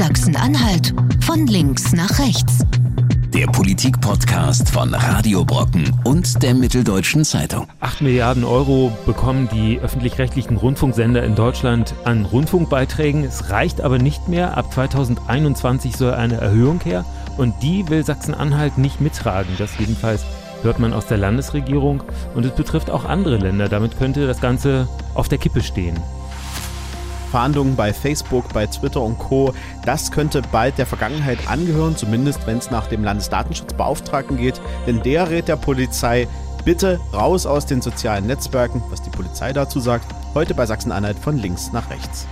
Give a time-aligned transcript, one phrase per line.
[0.00, 2.64] Sachsen-Anhalt von links nach rechts.
[3.34, 7.66] Der Politik-Podcast von Radio Brocken und der Mitteldeutschen Zeitung.
[7.80, 13.24] 8 Milliarden Euro bekommen die öffentlich-rechtlichen Rundfunksender in Deutschland an Rundfunkbeiträgen.
[13.24, 14.56] Es reicht aber nicht mehr.
[14.56, 17.04] Ab 2021 soll eine Erhöhung her
[17.36, 19.52] und die will Sachsen-Anhalt nicht mittragen.
[19.58, 20.24] Das jedenfalls
[20.62, 22.02] hört man aus der Landesregierung
[22.34, 23.68] und es betrifft auch andere Länder.
[23.68, 26.00] Damit könnte das Ganze auf der Kippe stehen.
[27.30, 29.54] Fahndungen bei Facebook, bei Twitter und Co.
[29.84, 34.60] Das könnte bald der Vergangenheit angehören, zumindest wenn es nach dem Landesdatenschutzbeauftragten geht.
[34.86, 36.26] Denn der rät der Polizei,
[36.64, 40.06] bitte raus aus den sozialen Netzwerken, was die Polizei dazu sagt.
[40.34, 42.26] Heute bei Sachsen-Anhalt von links nach rechts.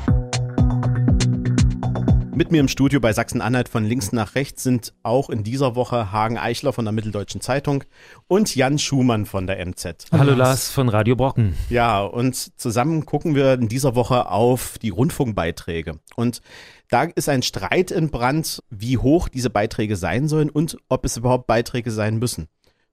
[2.39, 6.13] Mit mir im Studio bei Sachsen-Anhalt von links nach rechts sind auch in dieser Woche
[6.13, 7.83] Hagen Eichler von der Mitteldeutschen Zeitung
[8.29, 10.05] und Jan Schumann von der MZ.
[10.13, 11.57] Hallo Lars von Radio Brocken.
[11.69, 15.99] Ja, und zusammen gucken wir in dieser Woche auf die Rundfunkbeiträge.
[16.15, 16.41] Und
[16.91, 21.17] da ist ein Streit in Brand, wie hoch diese Beiträge sein sollen und ob es
[21.17, 22.47] überhaupt Beiträge sein müssen.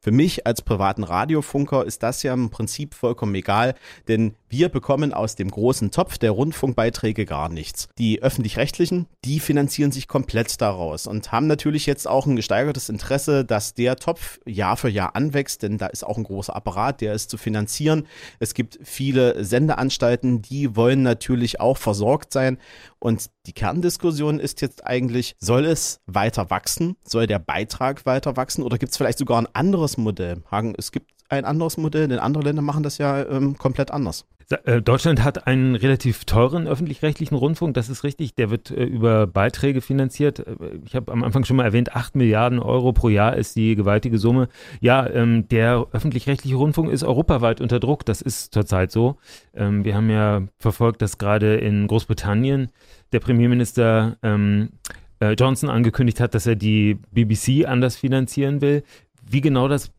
[0.06, 3.74] Für mich als privaten Radiofunker ist das ja im Prinzip vollkommen egal,
[4.08, 7.90] denn wir bekommen aus dem großen Topf der Rundfunkbeiträge gar nichts.
[7.98, 13.46] Die öffentlich-rechtlichen, die finanzieren sich komplett daraus und haben natürlich jetzt auch ein gesteigertes Interesse,
[13.46, 17.16] dass der Topf Jahr für Jahr anwächst, denn da ist auch ein großer Apparat, der
[17.16, 18.06] ist zu finanzieren.
[18.38, 22.60] Es gibt viele Sendeanstalten, die wollen natürlich auch versorgt sein
[23.00, 26.96] und die Kerndiskussion ist jetzt eigentlich, soll es weiter wachsen?
[27.04, 28.64] Soll der Beitrag weiter wachsen?
[28.64, 30.44] Oder gibt es vielleicht sogar ein anderes Modell?
[30.50, 34.26] Hagen, es gibt ein anderes Modell, denn andere Länder machen das ja ähm, komplett anders.
[34.64, 38.36] Äh, Deutschland hat einen relativ teuren öffentlich-rechtlichen Rundfunk, das ist richtig.
[38.36, 40.40] Der wird äh, über Beiträge finanziert.
[40.40, 43.76] Äh, ich habe am Anfang schon mal erwähnt, 8 Milliarden Euro pro Jahr ist die
[43.76, 44.48] gewaltige Summe.
[44.82, 48.06] Ja, ähm, der öffentlich-rechtliche Rundfunk ist europaweit unter Druck.
[48.06, 49.18] Das ist zurzeit so.
[49.56, 52.70] Ähm, wir haben ja verfolgt, dass gerade in Großbritannien
[53.14, 54.70] der Premierminister ähm,
[55.20, 58.84] äh, Johnson angekündigt hat, dass er die BBC anders finanzieren will.
[59.28, 59.92] Wie genau das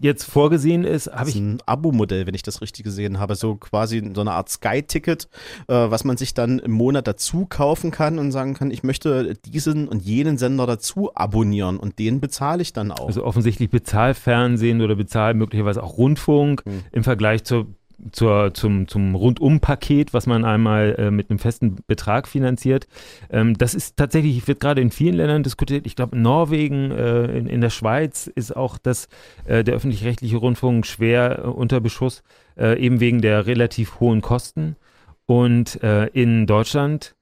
[0.00, 1.36] jetzt vorgesehen ist, habe ich.
[1.36, 3.34] ein Abo-Modell, wenn ich das richtig gesehen habe.
[3.34, 5.28] So quasi so eine Art Sky-Ticket,
[5.68, 9.34] äh, was man sich dann im Monat dazu kaufen kann und sagen kann, ich möchte
[9.44, 13.06] diesen und jenen Sender dazu abonnieren und den bezahle ich dann auch.
[13.06, 16.84] Also offensichtlich Bezahlfernsehen oder bezahl möglicherweise auch Rundfunk hm.
[16.92, 17.66] im Vergleich zur
[18.12, 22.86] zur, zum, zum Rundum-Paket, was man einmal äh, mit einem festen Betrag finanziert.
[23.30, 25.86] Ähm, das ist tatsächlich, wird gerade in vielen Ländern diskutiert.
[25.86, 29.08] Ich glaube, in Norwegen, äh, in, in der Schweiz ist auch das,
[29.46, 32.22] äh, der öffentlich-rechtliche Rundfunk schwer äh, unter Beschuss,
[32.56, 34.76] äh, eben wegen der relativ hohen Kosten.
[35.26, 37.14] Und äh, in Deutschland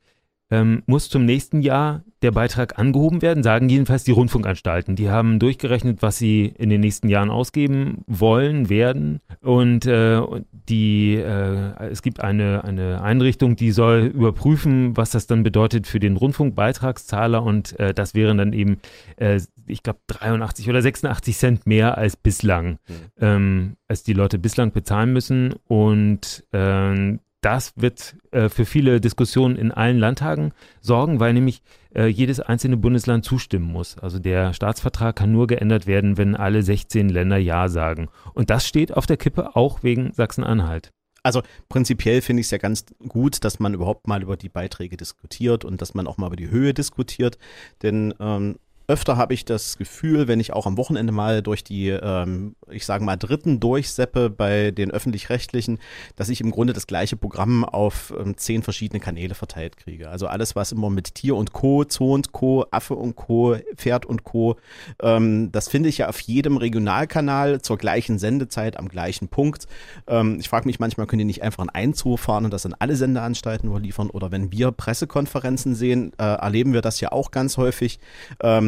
[0.50, 4.96] ähm, muss zum nächsten Jahr der Beitrag angehoben werden, sagen jedenfalls die Rundfunkanstalten.
[4.96, 9.20] Die haben durchgerechnet, was sie in den nächsten Jahren ausgeben wollen, werden.
[9.42, 15.42] Und äh, die, äh, es gibt eine, eine Einrichtung, die soll überprüfen, was das dann
[15.42, 17.42] bedeutet für den Rundfunkbeitragszahler.
[17.42, 18.78] Und äh, das wären dann eben,
[19.16, 22.94] äh, ich glaube, 83 oder 86 Cent mehr als bislang, mhm.
[23.20, 25.54] ähm, als die Leute bislang bezahlen müssen.
[25.66, 31.62] Und äh, das wird äh, für viele Diskussionen in allen Landtagen sorgen, weil nämlich
[31.94, 33.96] äh, jedes einzelne Bundesland zustimmen muss.
[33.98, 38.08] Also der Staatsvertrag kann nur geändert werden, wenn alle 16 Länder Ja sagen.
[38.34, 40.90] Und das steht auf der Kippe auch wegen Sachsen-Anhalt.
[41.22, 44.96] Also prinzipiell finde ich es ja ganz gut, dass man überhaupt mal über die Beiträge
[44.96, 47.38] diskutiert und dass man auch mal über die Höhe diskutiert.
[47.84, 48.56] Denn ähm,
[48.88, 52.86] öfter habe ich das Gefühl, wenn ich auch am Wochenende mal durch die, ähm, ich
[52.86, 55.78] sage mal, dritten durchseppe bei den öffentlich-rechtlichen,
[56.14, 60.08] dass ich im Grunde das gleiche Programm auf ähm, zehn verschiedene Kanäle verteilt kriege.
[60.08, 64.06] Also alles, was immer mit Tier und Co., Zoo und Co., Affe und Co., Pferd
[64.06, 64.56] und Co.,
[65.02, 69.66] ähm, das finde ich ja auf jedem Regionalkanal zur gleichen Sendezeit am gleichen Punkt.
[70.06, 72.74] Ähm, ich frage mich manchmal, können die nicht einfach ein Zoo fahren und das an
[72.78, 74.10] alle Sendeanstalten überliefern?
[74.10, 77.98] Oder wenn wir Pressekonferenzen sehen, äh, erleben wir das ja auch ganz häufig.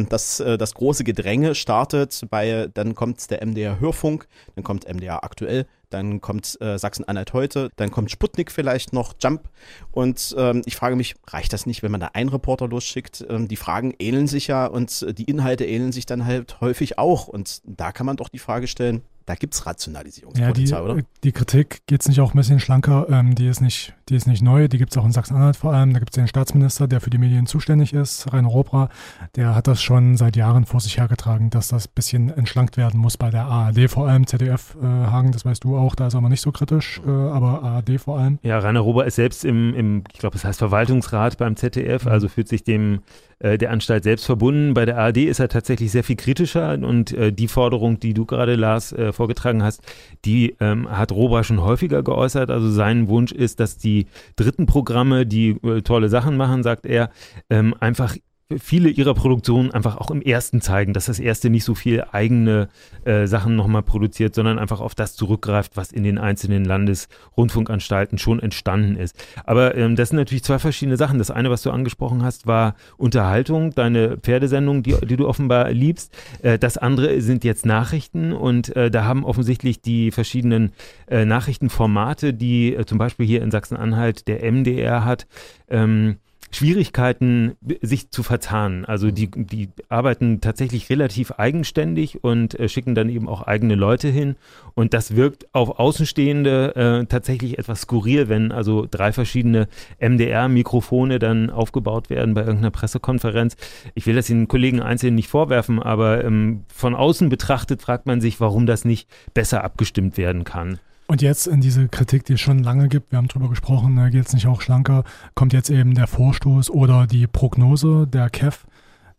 [0.09, 2.25] Dass äh, das große Gedränge startet.
[2.29, 7.69] Bei, dann kommt der MDR Hörfunk, dann kommt MDR aktuell, dann kommt äh, Sachsen-Anhalt heute,
[7.75, 9.49] dann kommt Sputnik vielleicht noch, Jump.
[9.91, 13.25] Und ähm, ich frage mich, reicht das nicht, wenn man da einen Reporter losschickt?
[13.29, 17.27] Ähm, die Fragen ähneln sich ja und die Inhalte ähneln sich dann halt häufig auch.
[17.27, 21.07] Und da kann man doch die Frage stellen, da gibt es Rationalisierungspotenzial, ja, die, oder?
[21.23, 24.25] Die Kritik geht es nicht auch ein bisschen schlanker, ähm, die, ist nicht, die ist
[24.25, 25.93] nicht neu, die gibt es auch in Sachsen-Anhalt vor allem.
[25.93, 28.89] Da gibt es den Staatsminister, der für die Medien zuständig ist, Rainer Robra,
[29.35, 32.99] der hat das schon seit Jahren vor sich hergetragen, dass das ein bisschen entschlankt werden
[32.99, 36.15] muss bei der ARD, vor allem ZDF, äh, Hagen, das weißt du auch, da ist
[36.15, 38.39] er aber nicht so kritisch, äh, aber ARD vor allem.
[38.41, 42.11] Ja, Rainer Robra ist selbst im, im ich glaube, es heißt Verwaltungsrat beim ZDF, mhm.
[42.11, 43.01] also fühlt sich dem
[43.39, 44.73] äh, der Anstalt selbst verbunden.
[44.73, 48.25] Bei der ARD ist er tatsächlich sehr viel kritischer und äh, die Forderung, die du
[48.25, 49.81] gerade, Lars, äh, vorgetragen hast,
[50.25, 52.51] die ähm, hat Robra schon häufiger geäußert.
[52.51, 57.11] Also sein Wunsch ist, dass die dritten Programme, die äh, tolle Sachen machen, sagt er,
[57.49, 58.15] ähm, einfach
[58.57, 62.69] viele ihrer Produktionen einfach auch im ersten zeigen, dass das erste nicht so viel eigene
[63.05, 68.39] äh, Sachen nochmal produziert, sondern einfach auf das zurückgreift, was in den einzelnen Landesrundfunkanstalten schon
[68.39, 69.15] entstanden ist.
[69.45, 71.19] Aber ähm, das sind natürlich zwei verschiedene Sachen.
[71.19, 76.11] Das eine, was du angesprochen hast, war Unterhaltung, deine Pferdesendung, die, die du offenbar liebst.
[76.41, 80.71] Äh, das andere sind jetzt Nachrichten und äh, da haben offensichtlich die verschiedenen
[81.07, 85.27] äh, Nachrichtenformate, die äh, zum Beispiel hier in Sachsen-Anhalt der MDR hat,
[85.69, 86.17] ähm,
[86.51, 88.85] Schwierigkeiten, sich zu verzahnen.
[88.85, 94.07] Also die, die arbeiten tatsächlich relativ eigenständig und äh, schicken dann eben auch eigene Leute
[94.07, 94.35] hin.
[94.73, 99.67] Und das wirkt auf Außenstehende äh, tatsächlich etwas skurril, wenn also drei verschiedene
[99.99, 103.55] MDR-Mikrofone dann aufgebaut werden bei irgendeiner Pressekonferenz.
[103.93, 108.21] Ich will das den Kollegen einzeln nicht vorwerfen, aber ähm, von außen betrachtet fragt man
[108.21, 110.79] sich, warum das nicht besser abgestimmt werden kann.
[111.09, 114.09] Und jetzt in diese Kritik, die es schon lange gibt, wir haben drüber gesprochen, da
[114.09, 115.03] geht es nicht auch schlanker,
[115.33, 118.67] kommt jetzt eben der Vorstoß oder die Prognose der KEF,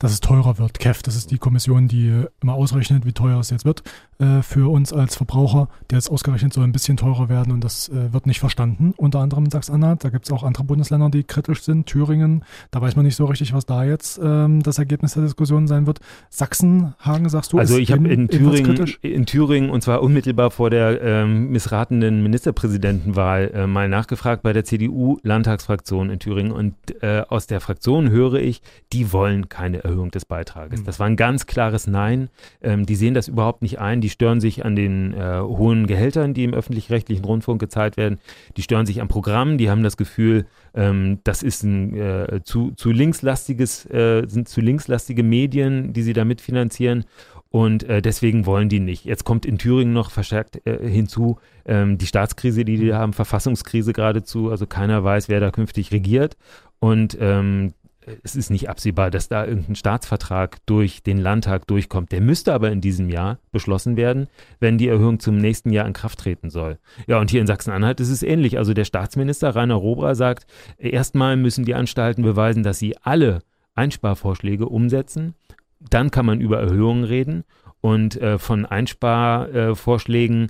[0.01, 0.81] dass es teurer wird.
[0.81, 3.85] KEF, das ist die Kommission, die immer ausrechnet, wie teuer es jetzt wird
[4.19, 5.69] äh, für uns als Verbraucher.
[5.91, 9.21] Der jetzt ausgerechnet soll ein bisschen teurer werden und das äh, wird nicht verstanden, unter
[9.21, 10.03] anderem in Sachsen-Anhalt.
[10.03, 11.87] Da gibt es auch andere Bundesländer, die kritisch sind.
[11.87, 15.69] Thüringen, da weiß man nicht so richtig, was da jetzt ähm, das Ergebnis der Diskussion
[15.69, 16.01] sein wird.
[16.31, 20.71] Sachsen, Hagen, sagst du, Also ich habe in Thüringen, in Thüringen und zwar unmittelbar vor
[20.71, 27.47] der ähm, missratenen Ministerpräsidentenwahl äh, mal nachgefragt bei der CDU-Landtagsfraktion in Thüringen und äh, aus
[27.47, 28.63] der Fraktion höre ich,
[28.95, 30.81] die wollen keine Erhöhung des Beitrages.
[30.81, 30.85] Mhm.
[30.87, 32.31] Das war ein ganz klares Nein.
[32.63, 34.01] Ähm, die sehen das überhaupt nicht ein.
[34.01, 38.19] Die stören sich an den äh, hohen Gehältern, die im öffentlich-rechtlichen Rundfunk gezahlt werden.
[38.57, 39.59] Die stören sich am Programm.
[39.59, 44.61] Die haben das Gefühl, ähm, das ist ein äh, zu, zu linkslastiges, äh, sind zu
[44.61, 47.05] linkslastige Medien, die sie da mitfinanzieren.
[47.51, 49.05] Und äh, deswegen wollen die nicht.
[49.05, 53.93] Jetzt kommt in Thüringen noch verstärkt äh, hinzu ähm, die Staatskrise, die die haben, Verfassungskrise
[53.93, 54.51] geradezu.
[54.51, 56.37] Also keiner weiß, wer da künftig regiert.
[56.79, 57.75] Und ähm,
[58.23, 62.13] es ist nicht absehbar, dass da irgendein Staatsvertrag durch den Landtag durchkommt.
[62.13, 65.93] Der müsste aber in diesem Jahr beschlossen werden, wenn die Erhöhung zum nächsten Jahr in
[65.93, 66.79] Kraft treten soll.
[67.07, 68.59] Ja, und hier in Sachsen-Anhalt ist es ähnlich.
[68.59, 70.47] Also der Staatsminister Rainer Robra sagt,
[70.79, 73.41] erstmal müssen die Anstalten beweisen, dass sie alle
[73.75, 75.35] Einsparvorschläge umsetzen.
[75.79, 77.45] Dann kann man über Erhöhungen reden.
[77.83, 80.49] Und äh, von Einsparvorschlägen äh,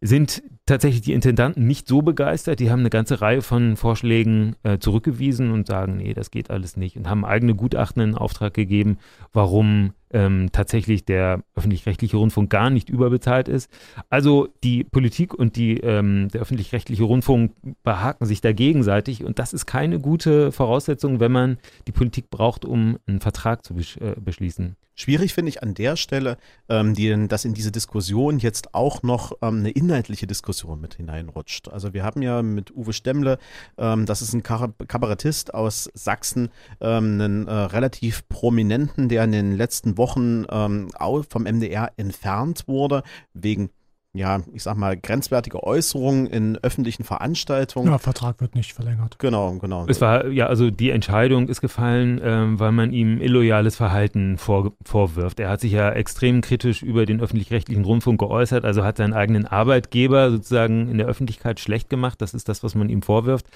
[0.00, 2.60] sind tatsächlich die Intendanten nicht so begeistert.
[2.60, 6.76] Die haben eine ganze Reihe von Vorschlägen äh, zurückgewiesen und sagen, nee, das geht alles
[6.76, 8.98] nicht und haben eigene Gutachten in Auftrag gegeben,
[9.32, 13.70] warum ähm, tatsächlich der öffentlich-rechtliche Rundfunk gar nicht überbezahlt ist.
[14.08, 17.52] Also die Politik und die, ähm, der öffentlich-rechtliche Rundfunk
[17.82, 22.64] behaken sich da gegenseitig und das ist keine gute Voraussetzung, wenn man die Politik braucht,
[22.64, 24.76] um einen Vertrag zu besch äh, beschließen.
[25.00, 26.36] Schwierig finde ich an der Stelle,
[26.68, 31.68] ähm, die, dass in diese Diskussion jetzt auch noch ähm, eine inhaltliche Diskussion mit hineinrutscht.
[31.68, 33.38] Also wir haben ja mit Uwe Stemmle,
[33.78, 36.50] ähm, das ist ein Kabarettist aus Sachsen,
[36.82, 40.88] ähm, einen äh, relativ prominenten, der in den letzten Wochen ähm,
[41.28, 43.02] vom MDR entfernt wurde,
[43.34, 43.70] wegen
[44.12, 47.92] ja, ich sag mal, grenzwertige Äußerungen in öffentlichen Veranstaltungen.
[47.92, 49.20] Ja, Vertrag wird nicht verlängert.
[49.20, 49.86] Genau, genau.
[49.86, 54.72] Es war, ja, also die Entscheidung ist gefallen, ähm, weil man ihm illoyales Verhalten vor,
[54.84, 55.38] vorwirft.
[55.38, 59.46] Er hat sich ja extrem kritisch über den öffentlich-rechtlichen Rundfunk geäußert, also hat seinen eigenen
[59.46, 62.20] Arbeitgeber sozusagen in der Öffentlichkeit schlecht gemacht.
[62.20, 63.46] Das ist das, was man ihm vorwirft.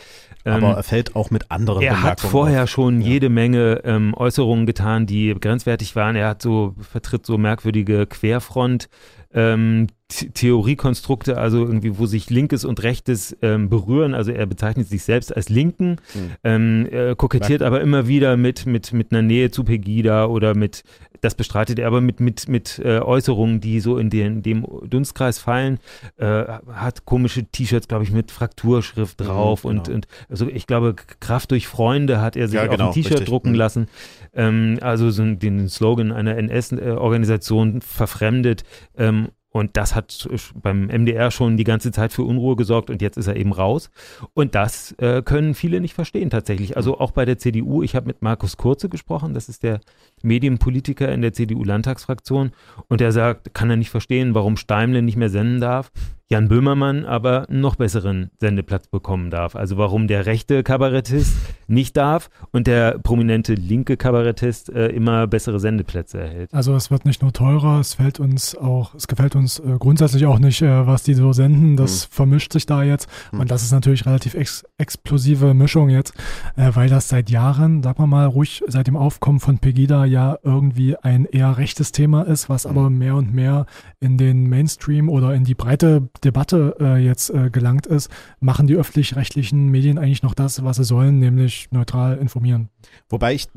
[0.45, 2.71] Ähm, Aber er fällt auch mit anderen Er hat vorher auf.
[2.71, 3.09] schon ja.
[3.09, 6.15] jede Menge ähm, Äußerungen getan, die grenzwertig waren.
[6.15, 8.89] Er hat so, vertritt so merkwürdige Querfront
[9.35, 9.89] ähm,
[10.35, 14.15] Theoriekonstrukte, also irgendwie, wo sich Linkes und Rechtes ähm, berühren.
[14.15, 16.31] Also er bezeichnet sich selbst als Linken, mhm.
[16.45, 17.67] ähm, er kokettiert ja.
[17.67, 20.85] aber immer wieder mit, mit, mit einer Nähe zu Pegida oder mit,
[21.21, 25.39] das bestreitet er aber mit, mit, mit äh, Äußerungen, die so in den, dem Dunstkreis
[25.39, 25.79] fallen,
[26.17, 29.83] äh, hat komische T-Shirts, glaube ich, mit Frakturschrift mhm, drauf mhm, genau.
[29.83, 33.03] und, und also ich glaube, Kraft durch Freunde hat er sich ja, genau, auf ein
[33.03, 33.57] T-Shirt drucken mhm.
[33.57, 33.89] lassen.
[34.35, 38.65] Ähm, also so den Slogan einer NS-Organisation verfremdet.
[38.97, 40.29] Ähm, und das hat
[40.61, 43.89] beim MDR schon die ganze Zeit für Unruhe gesorgt und jetzt ist er eben raus.
[44.35, 46.77] Und das äh, können viele nicht verstehen tatsächlich.
[46.77, 49.79] Also auch bei der CDU, ich habe mit Markus Kurze gesprochen, das ist der
[50.23, 52.51] Medienpolitiker in der CDU-Landtagsfraktion
[52.89, 55.93] und der sagt, kann er nicht verstehen, warum Steimle nicht mehr senden darf.
[56.31, 59.55] Jan Böhmermann aber einen noch besseren Sendeplatz bekommen darf.
[59.57, 65.61] Also warum der rechte Kabarettist nicht darf und der prominente linke Kabarettist äh, immer bessere
[65.61, 66.53] Sendeplätze erhält.
[66.53, 70.25] Also es wird nicht nur teurer, es fällt uns auch, es gefällt uns äh, grundsätzlich
[70.25, 71.77] auch nicht, äh, was die so senden.
[71.77, 72.13] Das mhm.
[72.13, 73.41] vermischt sich da jetzt mhm.
[73.41, 76.15] und das ist natürlich relativ ex explosive Mischung jetzt,
[76.57, 80.39] äh, weil das seit Jahren, sagen wir mal ruhig, seit dem Aufkommen von Pegida ja
[80.43, 82.71] irgendwie ein eher rechtes Thema ist, was mhm.
[82.71, 83.67] aber mehr und mehr
[84.01, 88.77] in den Mainstream oder in die breite Debatte äh, jetzt äh, gelangt ist, machen die
[88.77, 92.69] öffentlich-rechtlichen Medien eigentlich noch das, was sie sollen, nämlich neutral informieren.
[93.09, 93.49] Wobei ich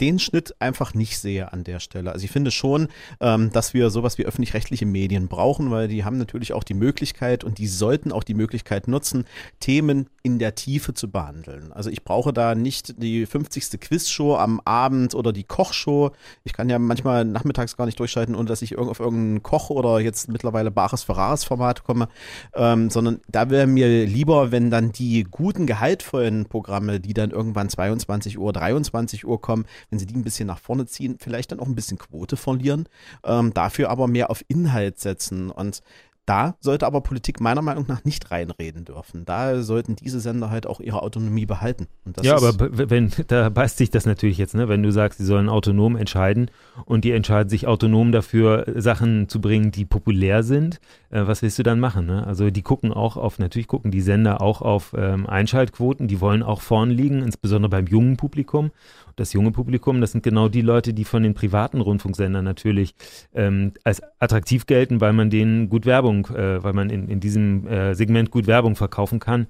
[0.00, 2.12] den Schnitt einfach nicht sehe an der Stelle.
[2.12, 2.88] Also ich finde schon,
[3.20, 7.44] ähm, dass wir sowas wie öffentlich-rechtliche Medien brauchen, weil die haben natürlich auch die Möglichkeit
[7.44, 9.24] und die sollten auch die Möglichkeit nutzen,
[9.60, 11.72] Themen in der Tiefe zu behandeln.
[11.72, 13.80] Also ich brauche da nicht die 50.
[13.80, 16.10] Quizshow am Abend oder die Kochshow.
[16.44, 20.00] Ich kann ja manchmal nachmittags gar nicht durchschalten, ohne dass ich auf irgendeinen Koch oder
[20.00, 22.08] jetzt mittlerweile Bares Ferraris Format komme,
[22.54, 27.68] ähm, sondern da wäre mir lieber, wenn dann die guten, gehaltvollen Programme, die dann irgendwann
[27.68, 31.60] 22 Uhr, 23 Uhr kommen, wenn sie die ein bisschen nach vorne ziehen, vielleicht dann
[31.60, 32.88] auch ein bisschen Quote verlieren,
[33.24, 35.50] ähm, dafür aber mehr auf Inhalt setzen.
[35.50, 35.82] Und
[36.30, 39.24] da sollte aber Politik meiner Meinung nach nicht reinreden dürfen.
[39.24, 41.88] Da sollten diese Sender halt auch ihre Autonomie behalten.
[42.22, 42.52] ja, aber
[42.88, 44.68] wenn, da beißt sich das natürlich jetzt, ne?
[44.68, 46.52] wenn du sagst, sie sollen autonom entscheiden
[46.84, 51.58] und die entscheiden sich autonom dafür, Sachen zu bringen, die populär sind, äh, was willst
[51.58, 52.06] du dann machen?
[52.06, 52.24] Ne?
[52.24, 56.44] Also die gucken auch auf, natürlich gucken die Sender auch auf ähm, Einschaltquoten, die wollen
[56.44, 58.70] auch vorn liegen, insbesondere beim jungen Publikum
[59.16, 62.94] das junge Publikum, das sind genau die Leute, die von den privaten Rundfunksendern natürlich
[63.34, 67.66] ähm, als attraktiv gelten, weil man denen gut Werbung, äh, weil man in, in diesem
[67.66, 69.46] äh, Segment gut Werbung verkaufen kann.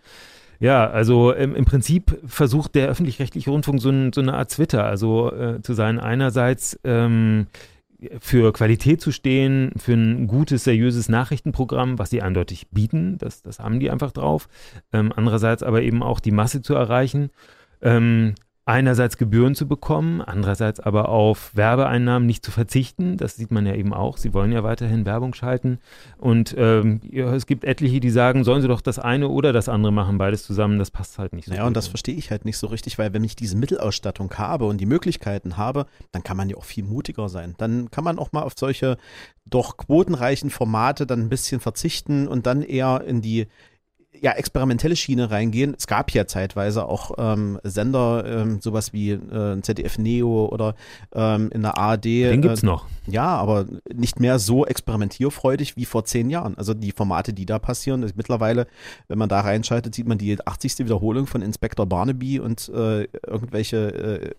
[0.61, 4.85] Ja, also ähm, im Prinzip versucht der öffentlich-rechtliche Rundfunk so, ein, so, eine Art Twitter,
[4.85, 7.47] also äh, zu sein, einerseits ähm,
[8.21, 13.59] für Qualität zu stehen, für ein gutes, seriöses Nachrichtenprogramm, was sie eindeutig bieten, das, das
[13.59, 14.49] haben die einfach drauf.
[14.93, 17.31] Ähm, andererseits aber eben auch die Masse zu erreichen.
[17.83, 18.35] Ähm,
[18.67, 23.17] einerseits Gebühren zu bekommen, andererseits aber auf Werbeeinnahmen nicht zu verzichten.
[23.17, 24.17] Das sieht man ja eben auch.
[24.17, 25.79] Sie wollen ja weiterhin Werbung schalten.
[26.19, 29.69] Und ähm, ja, es gibt etliche, die sagen, sollen sie doch das eine oder das
[29.69, 30.79] andere machen, beides zusammen.
[30.79, 31.55] Das passt halt nicht so.
[31.55, 34.67] Ja, und das verstehe ich halt nicht so richtig, weil wenn ich diese Mittelausstattung habe
[34.67, 37.55] und die Möglichkeiten habe, dann kann man ja auch viel mutiger sein.
[37.59, 38.99] Dann kann man auch mal auf solche
[39.47, 43.49] doch quotenreichen Formate dann ein bisschen verzichten und dann eher in die
[44.21, 45.75] ja, experimentelle Schiene reingehen.
[45.77, 50.75] Es gab ja zeitweise auch ähm, Sender, ähm, sowas wie äh, ZDF Neo oder
[51.15, 52.05] ähm, in der ARD.
[52.05, 52.87] Den gibt's äh, noch.
[53.07, 56.57] Ja, aber nicht mehr so experimentierfreudig wie vor zehn Jahren.
[56.59, 58.67] Also die Formate, die da passieren, mittlerweile,
[59.09, 60.81] wenn man da reinschaltet, sieht man die 80.
[60.81, 64.31] Wiederholung von Inspector Barnaby und äh, irgendwelche äh,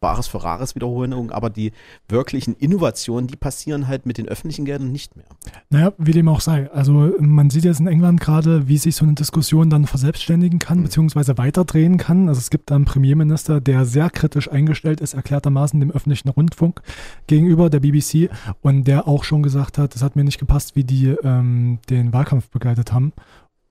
[0.00, 1.72] Bares Ferraris Wiederholungen, aber die
[2.08, 5.26] wirklichen Innovationen, die passieren halt mit den öffentlichen Geldern nicht mehr.
[5.70, 6.70] Naja, wie dem auch sei.
[6.72, 10.78] Also man sieht jetzt in England gerade, wie sich so eine Diskussion dann verselbstständigen kann,
[10.78, 10.84] mhm.
[10.84, 12.28] beziehungsweise weiterdrehen kann.
[12.28, 16.80] Also es gibt einen Premierminister, der sehr kritisch eingestellt ist, erklärtermaßen dem öffentlichen Rundfunk
[17.26, 18.30] gegenüber der BBC
[18.62, 22.12] und der auch schon gesagt hat, es hat mir nicht gepasst, wie die ähm, den
[22.12, 23.12] Wahlkampf begleitet haben.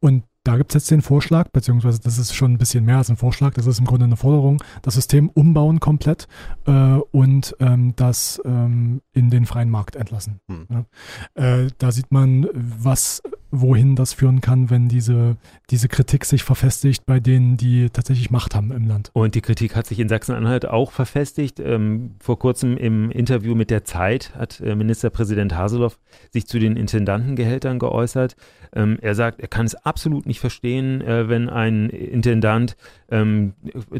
[0.01, 3.09] Und da gibt es jetzt den Vorschlag, beziehungsweise das ist schon ein bisschen mehr als
[3.09, 6.27] ein Vorschlag, das ist im Grunde eine Forderung, das System umbauen komplett
[6.67, 10.41] äh, und ähm, das ähm, in den freien Markt entlassen.
[10.47, 10.67] Hm.
[10.69, 10.85] Ja.
[11.33, 13.23] Äh, da sieht man, was
[13.61, 15.37] wohin das führen kann, wenn diese,
[15.69, 19.11] diese Kritik sich verfestigt bei denen, die tatsächlich Macht haben im Land.
[19.13, 21.59] Und die Kritik hat sich in Sachsen-Anhalt auch verfestigt.
[21.59, 25.99] Ähm, vor kurzem im Interview mit der Zeit hat äh, Ministerpräsident Haseloff
[26.31, 28.35] sich zu den Intendantengehältern geäußert.
[28.73, 32.75] Ähm, er sagt, er kann es absolut nicht verstehen, äh, wenn ein Intendant
[33.09, 33.53] ähm,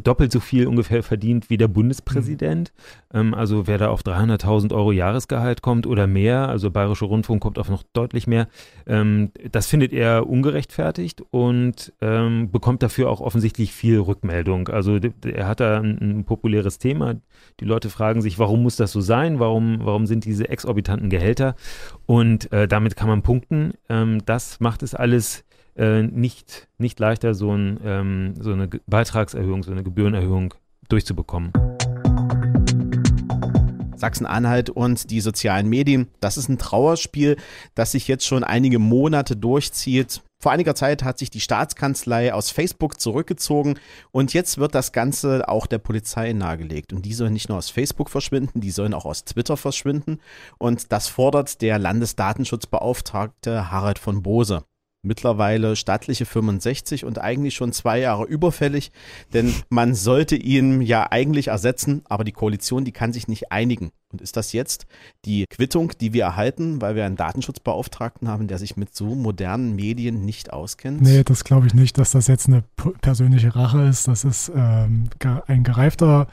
[0.04, 2.74] doppelt so viel ungefähr verdient wie der Bundespräsident.
[3.14, 3.20] Mhm.
[3.20, 7.60] Ähm, also wer da auf 300.000 Euro Jahresgehalt kommt oder mehr, also Bayerischer Rundfunk kommt
[7.60, 8.48] auf noch deutlich mehr,
[8.88, 14.68] ähm, das findet er ungerechtfertigt und ähm, bekommt dafür auch offensichtlich viel Rückmeldung.
[14.70, 17.16] Also er hat da ein, ein, populäres Thema.
[17.60, 19.40] Die Leute fragen sich, warum muss das so sein?
[19.40, 21.56] Warum, warum sind diese exorbitanten Gehälter?
[22.06, 23.74] Und äh, damit kann man punkten.
[23.90, 25.45] Ähm, das macht es alles
[25.76, 30.54] äh, nicht, nicht leichter, so, ein, ähm, so eine Beitragserhöhung, so eine Gebührenerhöhung
[30.90, 31.52] durchzubekommen.
[33.98, 36.08] Sachsen-Anhalt und die sozialen Medien.
[36.20, 37.38] Das ist ein Trauerspiel,
[37.74, 40.22] das sich jetzt schon einige Monate durchzieht.
[40.42, 43.80] Vor einiger Zeit hat sich die Staatskanzlei aus Facebook zurückgezogen
[44.12, 46.94] und jetzt wird das Ganze auch der Polizei nahegelegt.
[46.94, 50.20] Und die sollen nicht nur aus Facebook verschwinden, die sollen auch aus Twitter verschwinden.
[50.60, 54.64] Und das fordert der Landesdatenschutzbeauftragte Harald von Bose.
[55.06, 58.92] Mittlerweile stattliche 65 und eigentlich schon zwei Jahre überfällig,
[59.34, 63.92] denn man sollte ihn ja eigentlich ersetzen, aber die Koalition, die kann sich nicht einigen.
[64.12, 64.86] Und ist das jetzt
[65.26, 69.76] die Quittung, die wir erhalten, weil wir einen Datenschutzbeauftragten haben, der sich mit so modernen
[69.76, 71.02] Medien nicht auskennt?
[71.02, 72.64] Nee, das glaube ich nicht, dass das jetzt eine
[73.02, 74.08] persönliche Rache ist.
[74.08, 75.10] Das ist ähm,
[75.48, 76.28] ein gereifter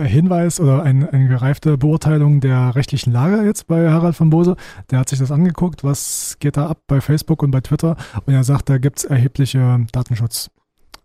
[0.00, 4.56] Hinweis oder ein, eine gereifte Beurteilung der rechtlichen Lage jetzt bei Harald von Bose.
[4.90, 8.34] Der hat sich das angeguckt, was geht da ab bei Facebook und bei Twitter und
[8.34, 10.50] er sagt, da gibt es erhebliche Datenschutz.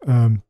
[0.06, 0.42] Ähm,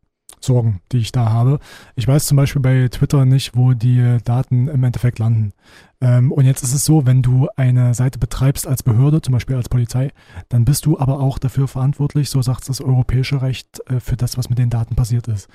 [0.43, 1.59] Sorgen, die ich da habe.
[1.95, 5.53] Ich weiß zum Beispiel bei Twitter nicht, wo die Daten im Endeffekt landen.
[6.01, 9.55] Ähm, und jetzt ist es so, wenn du eine Seite betreibst als Behörde, zum Beispiel
[9.55, 10.11] als Polizei,
[10.49, 14.37] dann bist du aber auch dafür verantwortlich, so sagt das europäische Recht, äh, für das,
[14.37, 15.47] was mit den Daten passiert ist.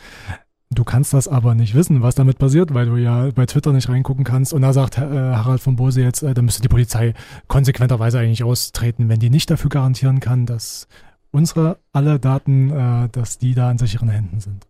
[0.70, 3.88] Du kannst das aber nicht wissen, was damit passiert, weil du ja bei Twitter nicht
[3.88, 4.52] reingucken kannst.
[4.52, 7.14] Und da sagt äh, Harald von Bose jetzt, äh, da müsste die Polizei
[7.46, 10.88] konsequenterweise eigentlich austreten, wenn die nicht dafür garantieren kann, dass
[11.30, 14.66] unsere alle Daten, äh, dass die da in sicheren Händen sind.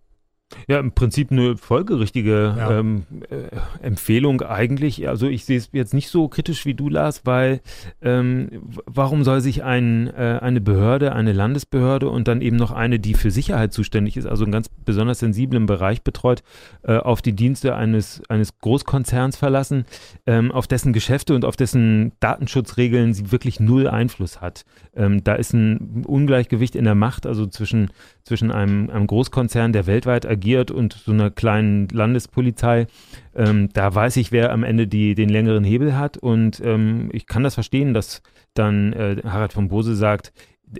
[0.68, 2.78] Ja, im Prinzip eine folgerichtige ja.
[2.78, 5.08] ähm, äh, Empfehlung eigentlich.
[5.08, 7.60] Also ich sehe es jetzt nicht so kritisch wie du, Lars, weil
[8.00, 8.48] ähm,
[8.86, 13.14] warum soll sich ein, äh, eine Behörde, eine Landesbehörde und dann eben noch eine, die
[13.14, 16.44] für Sicherheit zuständig ist, also einen ganz besonders sensiblen Bereich betreut,
[16.84, 19.84] äh, auf die Dienste eines, eines Großkonzerns verlassen,
[20.26, 24.64] ähm, auf dessen Geschäfte und auf dessen Datenschutzregeln sie wirklich null Einfluss hat.
[24.94, 27.90] Ähm, da ist ein Ungleichgewicht in der Macht, also zwischen,
[28.24, 32.86] zwischen einem, einem Großkonzern, der weltweit agiert und so einer kleinen Landespolizei.
[33.34, 36.16] Ähm, da weiß ich, wer am Ende die, den längeren Hebel hat.
[36.16, 38.22] Und ähm, ich kann das verstehen, dass
[38.54, 40.32] dann äh, Harald von Bose sagt,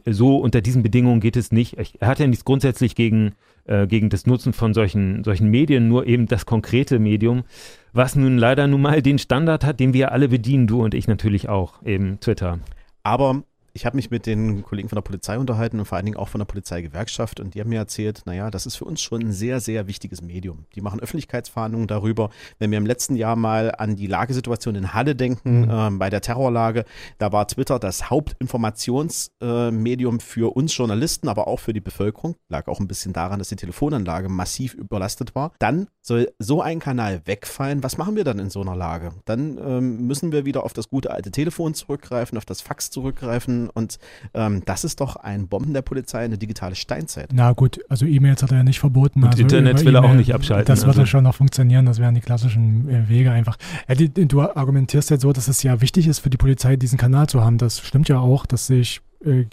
[0.04, 1.76] so unter diesen Bedingungen geht es nicht.
[2.00, 3.32] Er hat ja nichts grundsätzlich gegen,
[3.66, 7.44] äh, gegen das Nutzen von solchen, solchen Medien, nur eben das konkrete Medium,
[7.92, 11.08] was nun leider nun mal den Standard hat, den wir alle bedienen, du und ich
[11.08, 12.58] natürlich auch, eben Twitter.
[13.02, 13.44] Aber
[13.76, 16.28] ich habe mich mit den Kollegen von der Polizei unterhalten und vor allen Dingen auch
[16.28, 19.33] von der Polizeigewerkschaft und die haben mir erzählt, naja, das ist für uns schon ein
[19.33, 20.64] sehr, sehr wichtiges Medium.
[20.75, 22.30] Die machen Öffentlichkeitsfahndungen darüber.
[22.59, 25.71] Wenn wir im letzten Jahr mal an die Lagesituation in Halle denken, mhm.
[25.71, 26.87] äh, bei der Terrorlage,
[27.18, 32.37] da war Twitter das Hauptinformationsmedium äh, für uns Journalisten, aber auch für die Bevölkerung.
[32.49, 35.52] Lag auch ein bisschen daran, dass die Telefonanlage massiv überlastet war.
[35.59, 37.83] Dann soll so ein Kanal wegfallen.
[37.83, 39.12] Was machen wir dann in so einer Lage?
[39.26, 43.65] Dann ähm, müssen wir wieder auf das gute alte Telefon zurückgreifen, auf das Fax zurückgreifen
[43.70, 43.99] und
[44.35, 47.30] ähm, das ist doch ein Bomben der Polizei, eine digitale Steinzeit.
[47.32, 49.23] Na gut, also E-Mails hat er ja nicht verboten.
[49.23, 50.66] Und also Internet will er auch nicht abschalten.
[50.66, 51.06] Das würde also.
[51.06, 53.56] schon noch funktionieren, das wären die klassischen äh, Wege einfach.
[53.88, 56.99] Ja, die, du argumentierst jetzt so, dass es ja wichtig ist für die Polizei, diesen
[56.99, 57.58] Kanal zu haben.
[57.58, 59.05] Das stimmt ja auch, das sehe ich äh,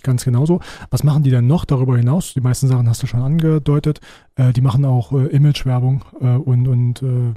[0.03, 0.59] ganz genauso.
[0.89, 2.33] Was machen die denn noch darüber hinaus?
[2.33, 4.01] Die meisten Sachen hast du schon angedeutet.
[4.35, 7.33] Äh, die machen auch äh, Imagewerbung äh, und, und äh,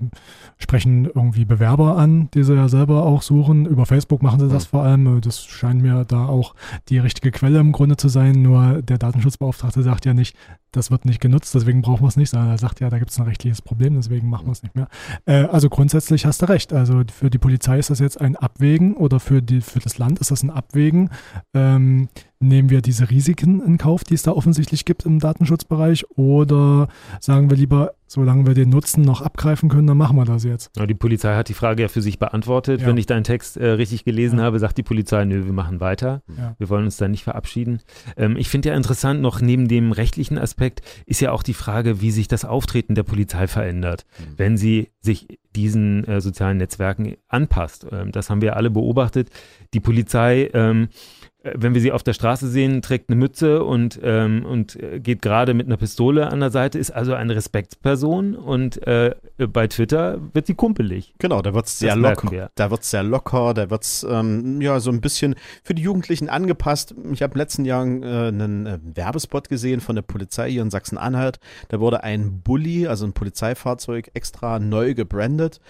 [0.58, 3.66] sprechen irgendwie Bewerber an, die sie ja selber auch suchen.
[3.66, 4.70] Über Facebook machen sie das ja.
[4.70, 5.18] vor allem.
[5.18, 6.54] Äh, das scheint mir da auch
[6.88, 8.42] die richtige Quelle im Grunde zu sein.
[8.42, 10.36] Nur der Datenschutzbeauftragte sagt ja nicht,
[10.76, 13.10] das wird nicht genutzt, deswegen brauchen wir es nicht, sondern er sagt ja, da gibt
[13.10, 14.88] es ein rechtliches Problem, deswegen machen wir es nicht mehr.
[15.24, 16.72] Äh, also grundsätzlich hast du recht.
[16.72, 20.18] Also für die Polizei ist das jetzt ein Abwägen oder für, die, für das Land
[20.20, 21.10] ist das ein Abwägen.
[21.54, 22.08] Ähm,
[22.40, 26.88] nehmen wir diese Risiken in Kauf, die es da offensichtlich gibt im Datenschutzbereich oder
[27.20, 30.70] sagen wir lieber, solange wir den Nutzen noch abgreifen können, dann machen wir das jetzt.
[30.76, 32.80] Ja, die Polizei hat die Frage ja für sich beantwortet.
[32.80, 32.86] Ja.
[32.86, 34.44] Wenn ich deinen Text äh, richtig gelesen ja.
[34.44, 36.22] habe, sagt die Polizei, nö, wir machen weiter.
[36.36, 36.54] Ja.
[36.58, 37.80] Wir wollen uns da nicht verabschieden.
[38.16, 42.00] Ähm, ich finde ja interessant, noch neben dem rechtlichen Aspekt ist ja auch die Frage,
[42.00, 44.24] wie sich das Auftreten der Polizei verändert, mhm.
[44.36, 47.86] wenn sie sich diesen äh, sozialen Netzwerken anpasst.
[47.90, 49.30] Ähm, das haben wir alle beobachtet.
[49.74, 51.15] Die Polizei ähm, äh,
[51.54, 55.22] wenn wir sie auf der Straße sehen, trägt eine Mütze und, ähm, und äh, geht
[55.22, 60.18] gerade mit einer Pistole an der Seite, ist also eine Respektsperson und äh, bei Twitter
[60.32, 61.14] wird sie kumpelig.
[61.18, 62.50] Genau, da wird es sehr locker.
[62.54, 66.28] Da wird sehr locker, da wird es ähm, ja so ein bisschen für die Jugendlichen
[66.28, 66.94] angepasst.
[67.12, 70.70] Ich habe im letzten Jahr äh, einen äh, Werbespot gesehen von der Polizei hier in
[70.70, 71.38] Sachsen-Anhalt.
[71.68, 75.60] Da wurde ein Bulli, also ein Polizeifahrzeug, extra neu gebrandet.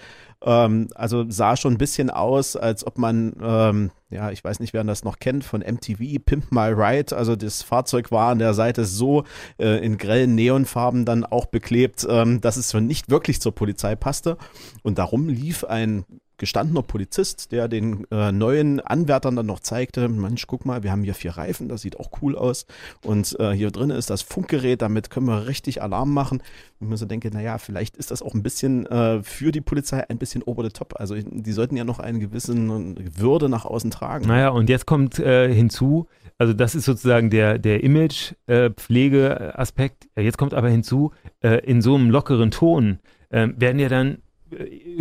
[0.43, 4.73] Ähm, also sah schon ein bisschen aus, als ob man, ähm, ja, ich weiß nicht,
[4.73, 7.15] wer das noch kennt, von MTV, Pimp My Ride.
[7.15, 9.23] Also das Fahrzeug war an der Seite so
[9.59, 13.95] äh, in grellen Neonfarben dann auch beklebt, ähm, dass es schon nicht wirklich zur Polizei
[13.95, 14.37] passte.
[14.83, 16.05] Und darum lief ein
[16.37, 21.03] gestandener Polizist, der den äh, neuen Anwärtern dann noch zeigte, Mensch, guck mal, wir haben
[21.03, 22.65] hier vier Reifen, das sieht auch cool aus.
[23.03, 26.41] Und äh, hier drin ist das Funkgerät, damit können wir richtig Alarm machen.
[26.79, 30.07] Und man so denke, naja, vielleicht ist das auch ein bisschen äh, für die Polizei
[30.09, 30.93] ein bisschen over the top.
[30.97, 34.27] Also die sollten ja noch einen gewissen Würde nach außen tragen.
[34.27, 40.07] Naja, und jetzt kommt äh, hinzu, also das ist sozusagen der, der Image-Pflege-Aspekt.
[40.15, 44.17] Jetzt kommt aber hinzu, äh, in so einem lockeren Ton äh, werden ja dann äh,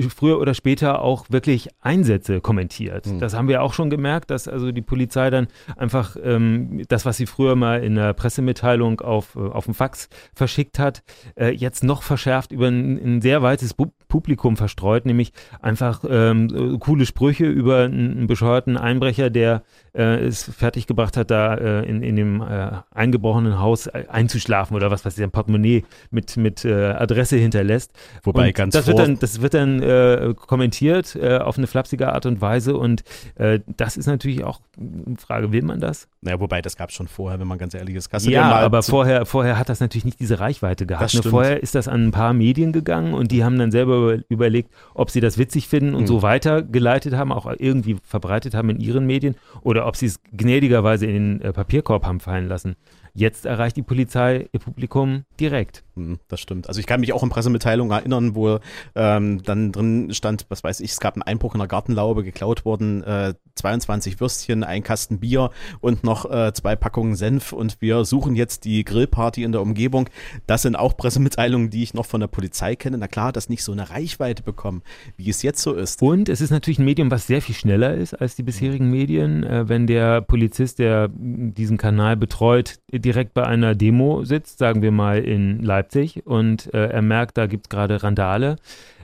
[0.09, 3.07] früher oder später auch wirklich Einsätze kommentiert.
[3.07, 3.19] Mhm.
[3.19, 7.17] Das haben wir auch schon gemerkt, dass also die Polizei dann einfach ähm, das, was
[7.17, 11.03] sie früher mal in der Pressemitteilung auf, äh, auf dem Fax verschickt hat,
[11.37, 16.79] äh, jetzt noch verschärft über ein, ein sehr weites Bu Publikum verstreut, nämlich einfach ähm,
[16.79, 22.17] coole Sprüche über einen bescheuerten Einbrecher, der äh, es fertiggebracht hat, da äh, in, in
[22.17, 27.93] dem äh, eingebrochenen Haus einzuschlafen oder was weiß ich, ein Portemonnaie mit, mit Adresse hinterlässt.
[28.23, 32.13] Wobei und ganz das wird dann, das wird dann äh, kommentiert äh, auf eine flapsige
[32.13, 33.05] Art und Weise und
[33.37, 36.09] äh, das ist natürlich auch eine Frage, will man das?
[36.21, 38.11] Naja, wobei das gab es schon vorher, wenn man ganz ehrlich ist.
[38.27, 41.15] ja, aber vorher, vorher hat das natürlich nicht diese Reichweite gehabt.
[41.15, 41.23] Ne?
[41.23, 45.11] Vorher ist das an ein paar Medien gegangen und die haben dann selber überlegt, ob
[45.11, 46.07] sie das witzig finden und mhm.
[46.07, 51.07] so weitergeleitet haben, auch irgendwie verbreitet haben in ihren Medien oder ob sie es gnädigerweise
[51.07, 52.77] in den äh, Papierkorb haben fallen lassen.
[53.17, 55.85] Jetzt erreicht die Polizei ihr Publikum direkt.
[55.95, 56.69] Hm, das stimmt.
[56.69, 58.59] Also ich kann mich auch in Pressemitteilungen erinnern, wo
[58.95, 62.67] ähm, dann drin stand, was weiß ich, es gab einen Einbruch in der Gartenlaube, geklaut
[62.67, 65.51] worden, äh, 22 Würstchen, ein Kasten Bier
[65.81, 70.11] und noch äh, zwei Packungen Senf und wir suchen jetzt die Grillparty in der Umgebung.
[70.47, 72.99] Das sind auch Pressemitteilungen, die ich noch von der Polizei kenne.
[72.99, 74.83] Na klar, das nicht so eine Reichweite bekommen,
[75.17, 76.03] wie es jetzt so ist.
[76.03, 79.43] Und es ist natürlich ein Medium, was sehr viel schneller ist als die bisherigen Medien.
[79.43, 84.91] Äh, wenn der Polizist, der diesen Kanal betreut, direkt bei einer Demo sitzt, sagen wir
[84.91, 88.57] mal in Leipzig, und äh, er merkt, da gibt es gerade Randale.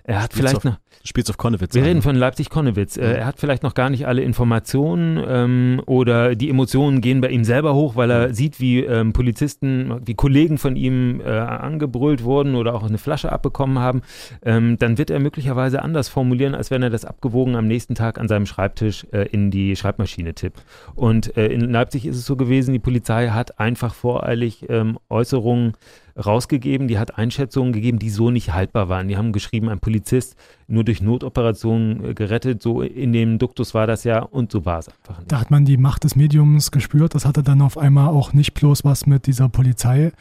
[0.04, 0.78] Er hat Spielst vielleicht noch.
[1.04, 1.74] Spielst auf Konnewitz.
[1.74, 1.88] Wir an.
[1.88, 2.96] reden von Leipzig-Konnewitz.
[2.96, 3.02] Mhm.
[3.02, 7.44] Er hat vielleicht noch gar nicht alle Informationen ähm, oder die Emotionen gehen bei ihm
[7.44, 8.34] selber hoch, weil er mhm.
[8.34, 13.32] sieht, wie ähm, Polizisten, wie Kollegen von ihm äh, angebrüllt wurden oder auch eine Flasche
[13.32, 14.02] abbekommen haben.
[14.44, 18.18] Ähm, dann wird er möglicherweise anders formulieren, als wenn er das abgewogen am nächsten Tag
[18.18, 20.64] an seinem Schreibtisch äh, in die Schreibmaschine tippt.
[20.94, 25.74] Und äh, in Leipzig ist es so gewesen, die Polizei hat einfach voreilig ähm, Äußerungen
[26.16, 29.08] rausgegeben, die hat Einschätzungen gegeben, die so nicht haltbar waren.
[29.08, 33.86] Die haben geschrieben, ein Polizist nur durch Notoperationen äh, gerettet, so in dem Duktus war
[33.86, 35.32] das ja und so war es einfach nicht.
[35.32, 38.54] Da hat man die Macht des Mediums gespürt, das hatte dann auf einmal auch nicht
[38.54, 40.12] bloß was mit dieser Polizei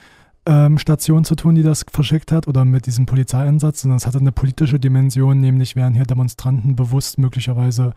[0.45, 4.32] ähm, zu tun, die das verschickt hat oder mit diesem Polizeieinsatz, sondern es hatte eine
[4.32, 7.93] politische Dimension, nämlich werden hier Demonstranten bewusst möglicherweise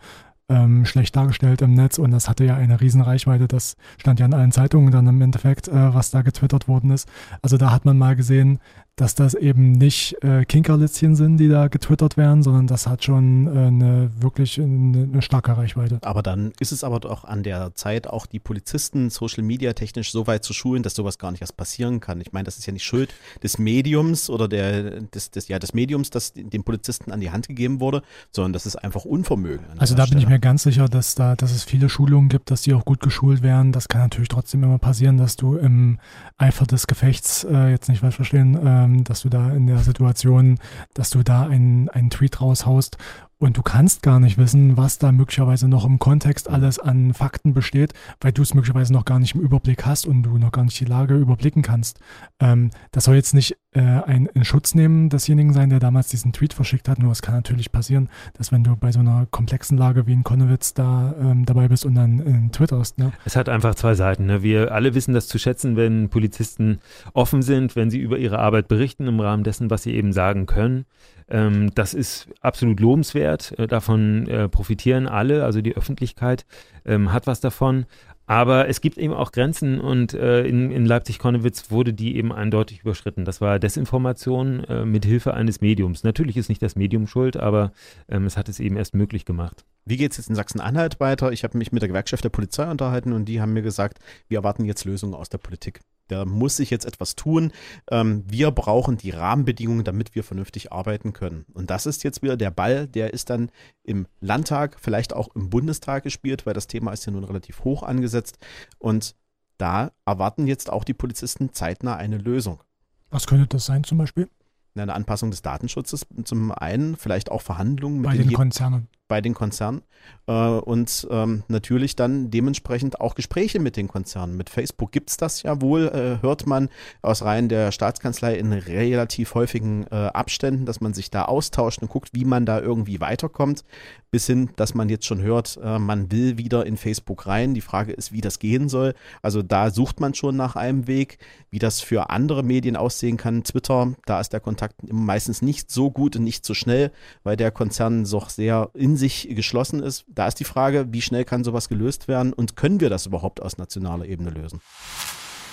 [0.49, 3.47] ähm, schlecht dargestellt im Netz und das hatte ja eine riesen Reichweite.
[3.47, 7.07] Das stand ja in allen Zeitungen dann im Endeffekt, äh, was da getwittert worden ist.
[7.41, 8.59] Also da hat man mal gesehen,
[8.95, 13.47] dass das eben nicht äh, Kinkerlitzchen sind, die da getwittert werden, sondern das hat schon
[13.47, 15.99] äh, eine wirklich eine, eine, starke Reichweite.
[16.01, 20.11] Aber dann ist es aber doch an der Zeit, auch die Polizisten Social Media technisch
[20.11, 22.21] so weit zu schulen, dass sowas gar nicht erst passieren kann.
[22.21, 25.73] Ich meine, das ist ja nicht Schuld des Mediums oder der, des, des, ja, des
[25.73, 29.65] Mediums, das dem Polizisten an die Hand gegeben wurde, sondern das ist einfach Unvermögen.
[29.77, 30.19] Also da Stelle.
[30.21, 32.85] bin ich mir ganz sicher, dass da, dass es viele Schulungen gibt, dass die auch
[32.85, 33.73] gut geschult werden.
[33.73, 35.99] Das kann natürlich trotzdem immer passieren, dass du im
[36.37, 39.79] Eifer des Gefechts, äh, jetzt nicht falsch verstehen, äh, ähm, dass du da in der
[39.79, 40.59] Situation,
[40.93, 42.97] dass du da einen, einen Tweet raushaust
[43.37, 47.53] und du kannst gar nicht wissen, was da möglicherweise noch im Kontext alles an Fakten
[47.53, 50.63] besteht, weil du es möglicherweise noch gar nicht im Überblick hast und du noch gar
[50.63, 51.99] nicht die Lage überblicken kannst.
[52.39, 56.31] Ähm, das soll jetzt nicht äh, ein in Schutz nehmen desjenigen sein, der damals diesen
[56.31, 56.99] Tweet verschickt hat.
[56.99, 60.23] Nur es kann natürlich passieren, dass wenn du bei so einer komplexen Lage wie in
[60.23, 62.97] Konnewitz da ähm, dabei bist und dann äh, twitterst.
[62.97, 63.11] Ne?
[63.25, 64.25] Es hat einfach zwei Seiten.
[64.27, 64.43] Ne?
[64.43, 66.79] Wir alle wissen das zu schätzen, wenn Polizisten
[67.13, 70.45] offen sind, wenn sie über ihre Arbeit berichten im Rahmen dessen, was sie eben sagen
[70.45, 70.85] können.
[71.27, 73.57] Ähm, das ist absolut lobenswert.
[73.57, 76.45] Äh, davon äh, profitieren alle, also die Öffentlichkeit
[76.85, 77.85] ähm, hat was davon.
[78.27, 82.79] Aber es gibt eben auch Grenzen und äh, in, in Leipzig-Konnewitz wurde die eben eindeutig
[82.79, 83.23] überschritten.
[83.23, 86.03] Das war Desinformation äh, mit Hilfe eines Mediums.
[86.03, 87.71] Natürlich ist nicht das Medium schuld, aber
[88.09, 89.63] ähm, es hat es eben erst möglich gemacht.
[89.85, 91.31] Wie geht es jetzt in Sachsen-Anhalt weiter?
[91.31, 94.39] Ich habe mich mit der Gewerkschaft der Polizei unterhalten und die haben mir gesagt, wir
[94.39, 95.81] erwarten jetzt Lösungen aus der Politik.
[96.07, 97.51] Da muss sich jetzt etwas tun.
[97.89, 101.45] Ähm, wir brauchen die Rahmenbedingungen, damit wir vernünftig arbeiten können.
[101.53, 103.49] Und das ist jetzt wieder der Ball, der ist dann
[103.83, 107.83] im Landtag, vielleicht auch im Bundestag gespielt, weil das Thema ist ja nun relativ hoch
[107.83, 108.37] angesetzt.
[108.77, 109.15] Und
[109.57, 112.61] da erwarten jetzt auch die Polizisten zeitnah eine Lösung.
[113.09, 114.29] Was könnte das sein zum Beispiel?
[114.75, 119.21] Eine Anpassung des Datenschutzes zum einen, vielleicht auch Verhandlungen mit Bei den, den Konzernen bei
[119.21, 119.83] den Konzernen
[120.27, 124.35] äh, und ähm, natürlich dann dementsprechend auch Gespräche mit den Konzernen.
[124.35, 126.69] Mit Facebook gibt es das ja wohl, äh, hört man
[127.01, 131.89] aus Reihen der Staatskanzlei in relativ häufigen äh, Abständen, dass man sich da austauscht und
[131.89, 133.63] guckt, wie man da irgendwie weiterkommt,
[134.09, 137.53] bis hin, dass man jetzt schon hört, äh, man will wieder in Facebook rein.
[137.53, 138.95] Die Frage ist, wie das gehen soll.
[139.21, 141.19] Also da sucht man schon nach einem Weg,
[141.51, 143.43] wie das für andere Medien aussehen kann.
[143.43, 146.91] Twitter, da ist der Kontakt meistens nicht so gut und nicht so schnell,
[147.23, 150.05] weil der Konzern doch sehr in sich geschlossen ist.
[150.07, 153.41] Da ist die Frage, wie schnell kann sowas gelöst werden und können wir das überhaupt
[153.41, 154.61] aus nationaler Ebene lösen?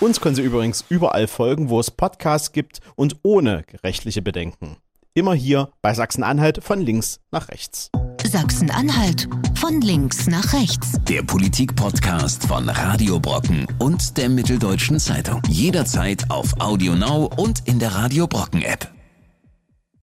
[0.01, 4.77] Uns können Sie übrigens überall folgen, wo es Podcasts gibt und ohne rechtliche Bedenken.
[5.15, 7.91] Immer hier bei Sachsen-Anhalt von links nach rechts.
[8.25, 10.93] Sachsen-Anhalt von links nach rechts.
[11.07, 15.43] Der Politik-Podcast von Radio Brocken und der Mitteldeutschen Zeitung.
[15.49, 18.91] Jederzeit auf Audio Now und in der Radio Brocken App.